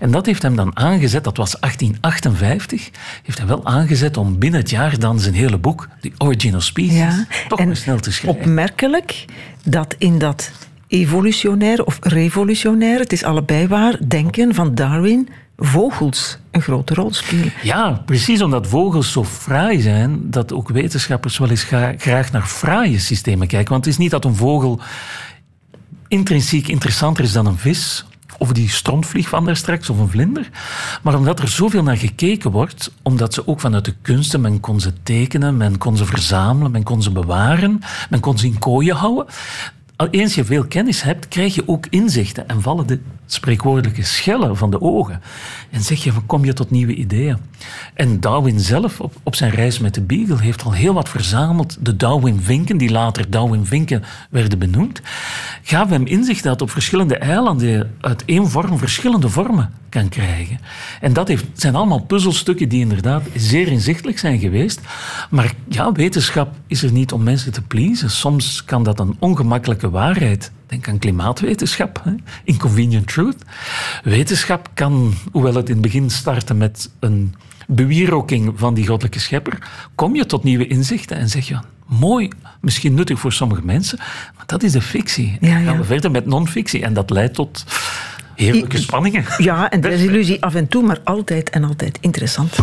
[0.00, 2.90] En dat heeft hem dan aangezet, dat was 1858,
[3.22, 6.62] heeft hij wel aangezet om binnen het jaar dan zijn hele boek, The Origin of
[6.62, 7.14] Species,
[7.48, 8.40] toch en snel te schrijven.
[8.40, 9.24] Opmerkelijk
[9.64, 10.50] dat in dat
[10.88, 15.28] evolutionair of revolutionair, het is allebei waar, denken van Darwin
[15.64, 17.52] vogels een grote rol spelen.
[17.62, 21.64] Ja, precies omdat vogels zo fraai zijn, dat ook wetenschappers wel eens
[21.96, 23.72] graag naar fraaie systemen kijken.
[23.72, 24.80] Want het is niet dat een vogel
[26.08, 28.04] intrinsiek interessanter is dan een vis,
[28.38, 30.50] of die strontvlieg van daar straks, of een vlinder.
[31.02, 34.80] Maar omdat er zoveel naar gekeken wordt, omdat ze ook vanuit de kunsten, men kon
[34.80, 38.96] ze tekenen, men kon ze verzamelen, men kon ze bewaren, men kon ze in kooien
[38.96, 39.26] houden,
[40.10, 44.70] eens je veel kennis hebt, krijg je ook inzichten en vallen de spreekwoordelijke schellen van
[44.70, 45.20] de ogen.
[45.70, 47.36] En zeg je, kom je tot nieuwe ideeën.
[47.94, 51.76] En Darwin zelf, op, op zijn reis met de Beagle, heeft al heel wat verzameld.
[51.80, 55.00] De Darwin-vinken, die later Darwin-vinken werden benoemd,
[55.62, 60.58] gaven hem inzicht dat op verschillende eilanden je uit één vorm verschillende vormen kan krijgen.
[61.00, 64.80] En dat heeft, zijn allemaal puzzelstukken die inderdaad zeer inzichtelijk zijn geweest.
[65.30, 68.10] Maar ja, wetenschap is er niet om mensen te pleasen.
[68.10, 69.16] Soms kan dat een
[69.90, 72.10] waarheid Denk aan klimaatwetenschap, hè?
[72.44, 73.36] inconvenient truth.
[74.04, 77.34] Wetenschap kan, hoewel het in het begin startte met een
[77.66, 79.58] bewieroking van die goddelijke schepper,
[79.94, 82.28] kom je tot nieuwe inzichten en zeg je, mooi,
[82.60, 83.98] misschien nuttig voor sommige mensen,
[84.36, 85.36] maar dat is de fictie.
[85.40, 87.64] Ja, Dan gaan we verder met non-fictie en dat leidt tot
[88.34, 89.24] heerlijke spanningen.
[89.38, 92.56] Ja, en desillusie af en toe, maar altijd en altijd interessant.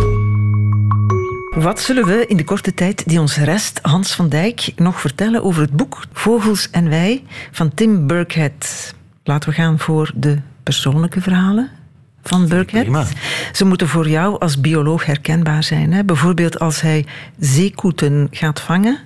[1.61, 5.43] Wat zullen we in de korte tijd die ons rest, Hans van Dijk, nog vertellen
[5.43, 8.93] over het boek Vogels en Wij van Tim Burkhead?
[9.23, 11.69] Laten we gaan voor de persoonlijke verhalen
[12.23, 13.07] van Burkhead.
[13.51, 15.93] Ze moeten voor jou als bioloog herkenbaar zijn.
[15.93, 16.03] Hè?
[16.03, 17.05] Bijvoorbeeld als hij
[17.39, 18.97] zeekoeten gaat vangen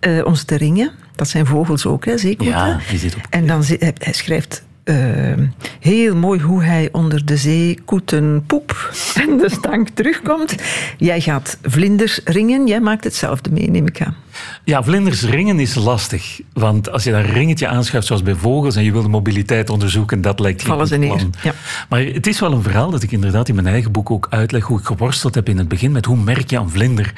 [0.00, 0.90] uh, om ze te ringen.
[1.14, 2.56] Dat zijn vogels ook, hè, zeekoeten.
[2.56, 3.26] Ja, die zit op.
[3.30, 5.46] En dan hij schrijft uh,
[5.80, 8.90] heel mooi hoe hij onder de zee koeten poep
[9.26, 10.54] en de stank terugkomt.
[10.98, 14.16] Jij gaat vlinders ringen, jij maakt hetzelfde mee, neem ik aan.
[14.64, 16.40] Ja, vlinders ringen is lastig.
[16.52, 19.70] Want als je daar een ringetje aanschuift, zoals bij vogels, en je wil de mobiliteit
[19.70, 21.26] onderzoeken, dat lijkt Vallen ze neer.
[21.42, 21.54] Ja.
[21.88, 24.64] Maar het is wel een verhaal dat ik inderdaad in mijn eigen boek ook uitleg,
[24.64, 27.12] hoe ik geworsteld heb in het begin met hoe merk je een vlinder.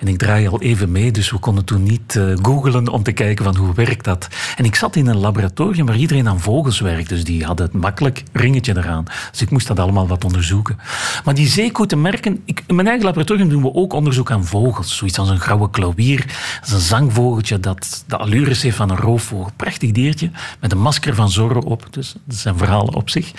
[0.00, 3.12] En ik draai al even mee, dus we konden toen niet uh, googelen om te
[3.12, 4.28] kijken van hoe werkt dat.
[4.56, 7.74] En ik zat in een laboratorium waar iedereen aan vogels werkt, dus die hadden het
[7.74, 9.04] makkelijk ringetje eraan.
[9.30, 10.78] Dus ik moest dat allemaal wat onderzoeken.
[11.24, 14.96] Maar die zeekoeten merken, ik, in mijn eigen laboratorium doen we ook onderzoek aan vogels.
[14.96, 16.24] Zoiets als een grauwe klauwier
[16.60, 19.52] dat is een zangvogeltje dat de allures heeft van een roofvogel.
[19.56, 21.86] Prachtig diertje, met een masker van Zorro op.
[21.90, 23.32] Dus dat zijn verhalen op zich.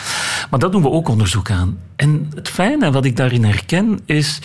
[0.49, 1.77] Maar dat doen we ook onderzoek aan.
[1.95, 4.39] En het fijne wat ik daarin herken is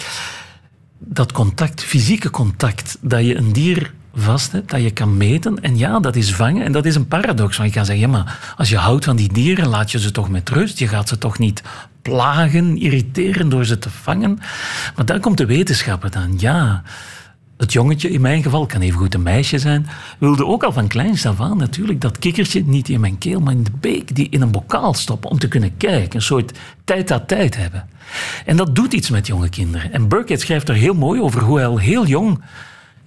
[0.98, 5.62] dat contact, fysieke contact, dat je een dier vast hebt, dat je kan meten.
[5.62, 6.64] En ja, dat is vangen.
[6.64, 7.56] En dat is een paradox.
[7.56, 10.10] Want je kan zeggen, ja, maar als je houdt van die dieren, laat je ze
[10.10, 10.78] toch met rust.
[10.78, 11.62] Je gaat ze toch niet
[12.02, 14.38] plagen, irriteren door ze te vangen.
[14.96, 16.34] Maar daar komt de wetenschapper dan.
[16.38, 16.82] Ja,
[17.60, 19.86] het jongetje, in mijn geval, kan even goed een meisje zijn,
[20.18, 23.52] wilde ook al van kleins af aan natuurlijk dat kikkertje niet in mijn keel, maar
[23.52, 26.14] in de beek, die in een bokaal stoppen om te kunnen kijken.
[26.14, 27.88] Een soort tijd aan tijd hebben.
[28.46, 29.92] En dat doet iets met jonge kinderen.
[29.92, 32.40] En Burkett schrijft er heel mooi over hoe hij al heel jong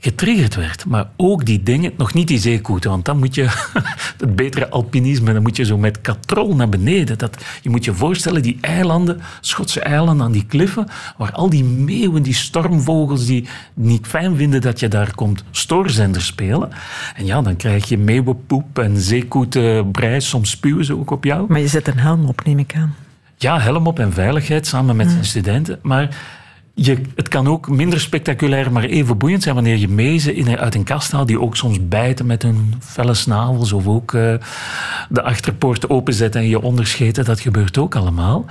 [0.04, 0.86] getriggerd werd.
[0.86, 3.48] Maar ook die dingen, nog niet die zeekoeten, want dan moet je
[4.20, 7.18] het betere alpinisme, dan moet je zo met katrol naar beneden.
[7.18, 10.88] Dat, je moet je voorstellen, die eilanden, Schotse eilanden aan die kliffen,
[11.18, 16.26] waar al die meeuwen, die stormvogels, die niet fijn vinden dat je daar komt, stoorzenders
[16.26, 16.70] spelen.
[17.16, 21.46] En ja, dan krijg je meeuwenpoep en zeekoetenbrei, soms spuwen ze ook op jou.
[21.48, 22.96] Maar je zet een helm op, neem ik aan.
[23.38, 25.80] Ja, helm op en veiligheid samen met zijn studenten.
[25.82, 26.18] Maar
[26.74, 30.76] je, het kan ook minder spectaculair, maar even boeiend zijn wanneer je mezen in, uit
[30.76, 34.34] een kast haalt, die ook soms bijten met hun felle snavels of ook uh,
[35.10, 37.26] de achterpoort openzetten en je onderscheten.
[37.26, 38.46] Dat gebeurt ook allemaal.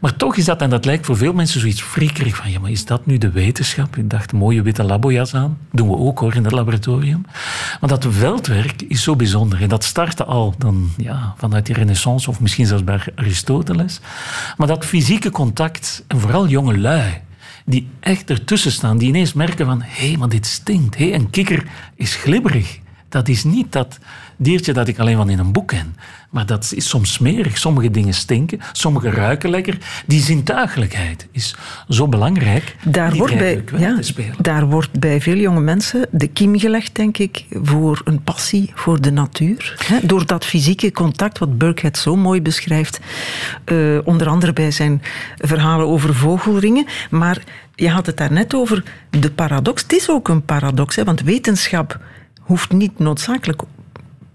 [0.00, 2.70] Maar toch is dat, en dat lijkt voor veel mensen zoiets frikkerig van, ja, maar
[2.70, 3.96] is dat nu de wetenschap?
[3.96, 5.58] Ik dacht, mooie witte labojas aan.
[5.72, 7.26] Doen we ook hoor, in het laboratorium.
[7.80, 9.62] Maar dat veldwerk is zo bijzonder.
[9.62, 14.00] En dat startte al dan, ja, vanuit de renaissance, of misschien zelfs bij Aristoteles.
[14.56, 17.22] Maar dat fysieke contact, en vooral jonge lui,
[17.64, 20.96] die echt ertussen staan, die ineens merken van hé, hey, maar dit stinkt.
[20.96, 22.78] Hey, een kikker is glibberig.
[23.08, 23.98] Dat is niet dat
[24.36, 25.96] diertje dat ik alleen van in een boek ken.
[26.30, 27.58] Maar dat is soms smerig.
[27.58, 29.78] Sommige dingen stinken, sommige ruiken lekker.
[30.06, 31.56] Die zintuigelijkheid is
[31.88, 32.76] zo belangrijk.
[32.84, 33.98] Daar, wordt bij, ja,
[34.40, 39.00] daar wordt bij veel jonge mensen de kiem gelegd, denk ik, voor een passie voor
[39.00, 39.86] de natuur.
[40.02, 43.00] door dat fysieke contact, wat Burkhead zo mooi beschrijft.
[43.72, 45.02] Uh, onder andere bij zijn
[45.36, 46.86] verhalen over vogelringen.
[47.10, 47.42] Maar
[47.74, 49.82] je had het daarnet over de paradox.
[49.82, 52.00] Het is ook een paradox, hè, want wetenschap
[52.40, 53.62] hoeft niet noodzakelijk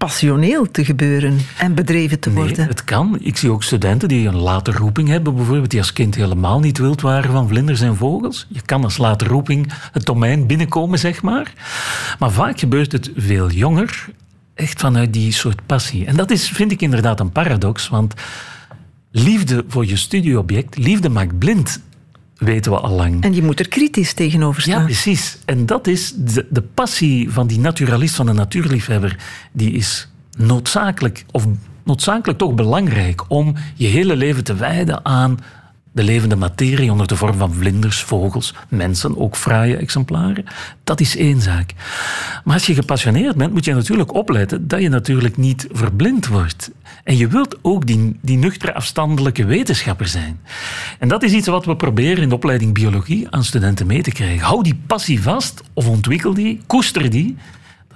[0.00, 2.56] passioneel te gebeuren en bedreven te worden.
[2.56, 3.18] Nee, het kan.
[3.20, 6.78] Ik zie ook studenten die een late roeping hebben, bijvoorbeeld, die als kind helemaal niet
[6.78, 8.46] wild waren van vlinders en vogels.
[8.48, 11.52] Je kan als late roeping het domein binnenkomen, zeg maar.
[12.18, 14.08] Maar vaak gebeurt het veel jonger,
[14.54, 16.06] echt vanuit die soort passie.
[16.06, 18.14] En dat is, vind ik inderdaad een paradox, want
[19.10, 21.80] liefde voor je studieobject, liefde maakt blind
[22.40, 23.22] weten we al lang.
[23.22, 24.78] En je moet er kritisch tegenover staan.
[24.78, 25.38] Ja, precies.
[25.44, 29.18] En dat is de, de passie van die naturalist, van de natuurliefhebber,
[29.52, 31.46] die is noodzakelijk, of
[31.84, 35.38] noodzakelijk toch belangrijk om je hele leven te wijden aan
[35.92, 40.44] de levende materie onder de vorm van vlinders, vogels, mensen, ook fraaie exemplaren.
[40.84, 41.72] Dat is één zaak.
[42.44, 46.70] Maar als je gepassioneerd bent, moet je natuurlijk opletten dat je natuurlijk niet verblind wordt.
[47.04, 50.40] En je wilt ook die, die nuchtere, afstandelijke wetenschapper zijn.
[50.98, 54.12] En dat is iets wat we proberen in de opleiding biologie aan studenten mee te
[54.12, 54.46] krijgen.
[54.46, 57.36] Hou die passie vast of ontwikkel die, koester die.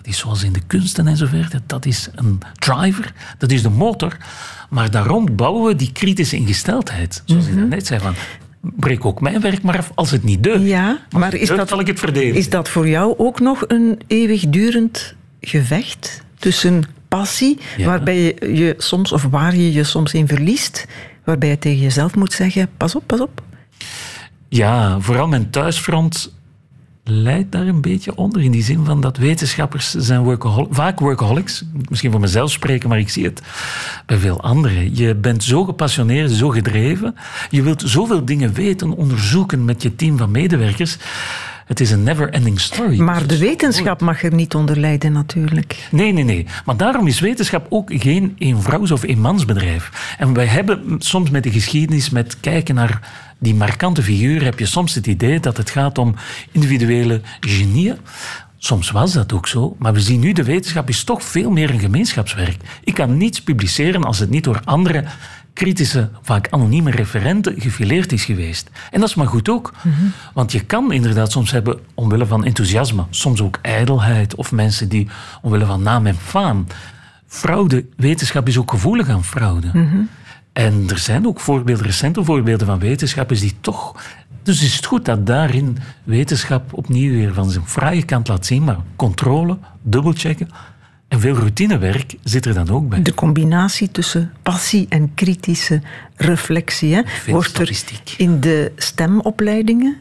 [0.05, 1.61] Dat is zoals in de kunsten en zo verder.
[1.67, 4.17] Dat is een driver, dat is de motor.
[4.71, 7.23] Maar daarom bouwen we die kritische ingesteldheid.
[7.25, 7.63] Zoals mm -hmm.
[7.63, 8.15] ik net zei, van,
[8.61, 10.65] breek ook mijn werk maar af als het niet deugt.
[10.65, 12.17] Ja, maar is dat, zal ik het.
[12.17, 17.87] Is dat voor jou ook nog een eeuwigdurend gevecht tussen passie, ja.
[17.87, 20.87] waarbij je, je soms, of waar je je soms in verliest,
[21.25, 23.43] waarbij je tegen jezelf moet zeggen, pas op, pas op?
[24.49, 26.35] Ja, vooral mijn thuisfront
[27.05, 28.43] leidt daar een beetje onder.
[28.43, 31.65] In die zin van dat wetenschappers zijn workahol vaak workaholics.
[31.89, 33.43] Misschien voor mezelf spreken, maar ik zie het
[34.07, 34.97] bij veel anderen.
[34.97, 37.15] Je bent zo gepassioneerd, zo gedreven.
[37.51, 40.97] Je wilt zoveel dingen weten, onderzoeken met je team van medewerkers.
[41.67, 43.01] Het is een never-ending story.
[43.01, 45.89] Maar de wetenschap mag er niet onder lijden, natuurlijk.
[45.91, 46.47] Nee, nee, nee.
[46.65, 50.15] Maar daarom is wetenschap ook geen eenvrouws- of eenmansbedrijf.
[50.19, 53.01] En wij hebben soms met de geschiedenis, met kijken naar
[53.39, 56.15] die markante figuren, heb je soms het idee dat het gaat om
[56.53, 57.97] individuele genieën.
[58.59, 61.71] Soms was dat ook zo, maar we zien nu de wetenschap is toch veel meer
[61.71, 62.57] een gemeenschapswerk.
[62.85, 65.05] Ik kan niets publiceren als het niet door andere
[65.53, 68.71] kritische, vaak anonieme referenten gefileerd is geweest.
[68.91, 69.73] En dat is maar goed ook.
[69.83, 70.13] Mm -hmm.
[70.35, 75.09] Want je kan inderdaad soms hebben, omwille van enthousiasme, soms ook ijdelheid, of mensen die
[75.43, 76.67] omwille van naam en faam.
[77.27, 79.71] Fraude, wetenschap is ook gevoelig aan fraude.
[79.73, 80.09] Mm -hmm.
[80.55, 84.03] En er zijn ook voorbeelden, recente voorbeelden van wetenschappers die toch.
[84.43, 88.65] Dus is het goed dat daarin wetenschap opnieuw weer van zijn fraaie kant laat zien,
[88.65, 90.49] maar controle, dubbelchecken.
[91.09, 93.03] En veel routinewerk zit er dan ook bij.
[93.03, 95.81] De combinatie tussen passie en kritische
[96.17, 97.83] reflectie hè, wordt er
[98.17, 99.97] in de stemopleidingen,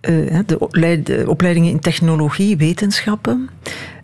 [0.00, 3.50] uh, de, opleid, de opleidingen in technologie, wetenschappen,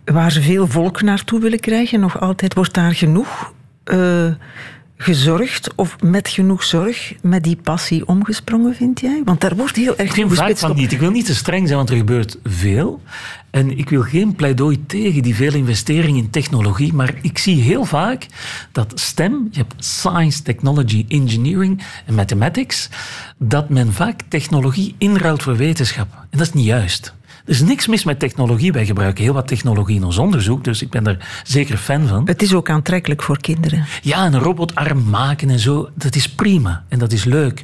[0.05, 3.53] waar ze veel volk naartoe willen krijgen, nog altijd wordt daar genoeg.
[3.93, 4.33] Uh,
[4.97, 9.21] gezorgd of met genoeg zorg met die passie omgesprongen, vind jij?
[9.25, 10.91] Want daar wordt heel erg veel vaak van niet.
[10.91, 13.01] Ik wil niet te streng zijn, want er gebeurt veel.
[13.49, 17.85] En ik wil geen pleidooi tegen die veel investering in technologie, maar ik zie heel
[17.85, 18.27] vaak
[18.71, 22.89] dat STEM, je hebt Science, Technology, Engineering en Mathematics,
[23.37, 26.07] dat men vaak technologie inruilt voor wetenschap.
[26.29, 27.13] En dat is niet juist.
[27.45, 28.71] Er is niks mis met technologie.
[28.71, 32.27] Wij gebruiken heel wat technologie in ons onderzoek, dus ik ben er zeker fan van.
[32.27, 33.85] Het is ook aantrekkelijk voor kinderen.
[34.01, 37.63] Ja, een robotarm maken en zo, dat is prima en dat is leuk.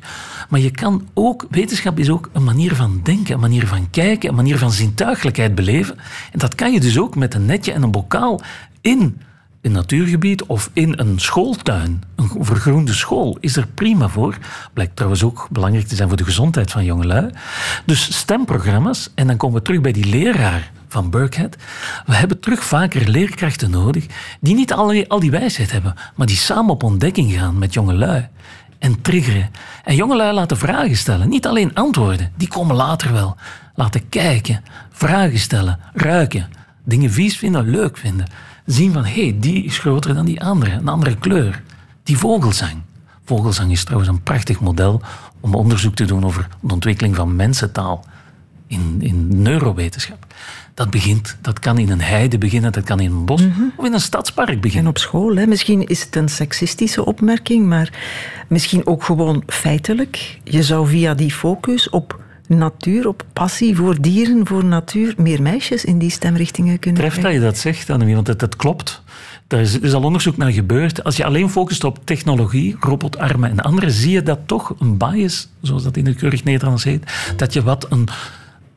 [0.50, 4.30] Maar je kan ook, wetenschap is ook een manier van denken, een manier van kijken,
[4.30, 5.98] een manier van zintuigelijkheid beleven.
[6.32, 8.42] En dat kan je dus ook met een netje en een bokaal
[8.82, 9.22] in
[9.62, 14.38] een natuurgebied of in een schooltuin, een vergroende school, is er prima voor.
[14.74, 17.30] Blijkt trouwens ook belangrijk te zijn voor de gezondheid van jongelui.
[17.86, 21.56] Dus stemprogramma's, en dan komen we terug bij die leraar van Burkhead.
[22.06, 24.06] We hebben terug vaker leerkrachten nodig
[24.40, 28.28] die niet al, al die wijsheid hebben, maar die samen op ontdekking gaan met jongelui
[28.80, 29.50] en triggeren.
[29.84, 33.36] En jongelui laten vragen stellen, niet alleen antwoorden, die komen later wel.
[33.76, 36.50] Laten kijken, vragen stellen, ruiken,
[36.84, 38.26] dingen vies vinden, leuk vinden
[38.72, 41.64] zien van hé, hey, die is groter dan die andere, een andere kleur.
[42.04, 42.82] Die vogelzang.
[43.26, 45.02] Vogelzang is trouwens een prachtig model
[45.40, 48.06] om onderzoek te doen over de ontwikkeling van mensentaal
[48.68, 50.26] in, in neurowetenschap.
[50.74, 53.72] Dat begint, dat kan in een heide beginnen, dat kan in een bos mm -hmm.
[53.76, 54.84] of in een stadspark beginnen.
[54.84, 55.46] En op school, hè?
[55.46, 57.94] misschien is het een seksistische opmerking, maar
[58.48, 60.40] misschien ook gewoon feitelijk.
[60.44, 62.20] Je zou via die focus op
[62.58, 67.34] natuur, op passie voor dieren, voor natuur, meer meisjes in die stemrichtingen kunnen Treft dat
[67.34, 69.02] je dat zegt, Annemie, want het klopt.
[69.48, 71.04] Er is, er is, al onderzoek naar gebeurd.
[71.04, 75.48] Als je alleen focust op technologie, robotarmen en andere, zie je dat toch een bias,
[75.62, 78.08] zoals dat in het keurig Nederlands heet, dat je wat een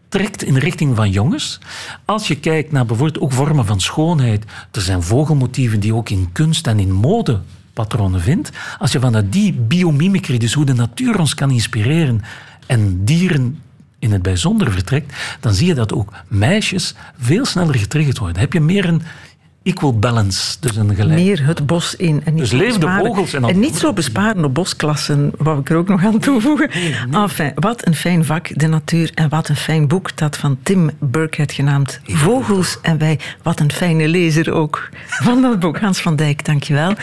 [0.09, 1.59] trekt in de richting van jongens.
[2.05, 6.29] Als je kijkt naar bijvoorbeeld ook vormen van schoonheid, er zijn vogelmotieven die ook in
[6.33, 7.41] kunst en in mode
[7.73, 8.51] patronen vindt.
[8.79, 12.23] Als je vanuit die biomimicry, dus hoe de natuur ons kan inspireren,
[12.67, 13.63] en dieren
[14.05, 18.40] in het bijzonder vertrekt, dan zie je dat ook meisjes veel sneller getriggerd worden.
[18.40, 19.03] Heb je meer een
[19.62, 21.21] equal balance, dus een gelijk.
[21.21, 22.23] Meer het bos in.
[22.25, 25.71] En niet dus leef de vogels en, en niet zo besparen op bosklassen, wou ik
[25.71, 26.71] er ook nog aan toevoegen.
[26.75, 27.23] Nee, nee.
[27.23, 30.90] Enfin, wat een fijn vak, de natuur, en wat een fijn boek, dat van Tim
[31.01, 33.19] Burkhead genaamd Vogels en wij.
[33.43, 35.79] Wat een fijne lezer ook van dat boek.
[35.79, 36.95] Hans van Dijk, dankjewel.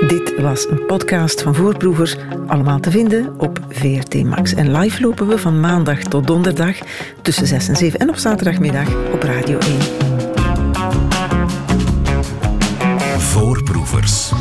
[0.00, 4.54] Dit was een podcast van Voorproevers, allemaal te vinden op VRT Max.
[4.54, 6.76] En live lopen we van maandag tot donderdag
[7.22, 9.78] tussen 6 en 7 en op zaterdagmiddag op Radio 1.
[13.18, 14.32] Voorproevers.